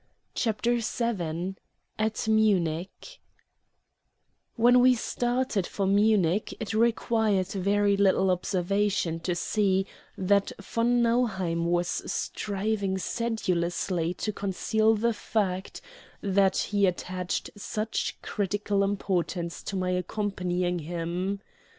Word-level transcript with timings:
CHAPTER 0.33 0.77
VII 0.77 1.53
AT 1.99 2.27
MUNICH 2.27 3.21
When 4.55 4.79
we 4.79 4.95
started 4.95 5.67
for 5.67 5.85
Munich 5.85 6.55
it 6.59 6.73
required 6.73 7.49
very 7.49 7.95
little 7.95 8.31
observation 8.31 9.19
to 9.19 9.35
see 9.35 9.85
that 10.17 10.53
von 10.59 11.03
Nauheim 11.03 11.67
was 11.67 12.01
striving 12.11 12.97
sedulously 12.97 14.15
to 14.15 14.33
conceal 14.33 14.95
the 14.95 15.13
fact 15.13 15.81
that 16.19 16.57
he 16.57 16.87
attached 16.87 17.51
such 17.55 18.17
critical 18.23 18.83
importance 18.83 19.61
to 19.61 19.75
my 19.75 19.91
accompanying 19.91 20.79
him. 20.79 21.41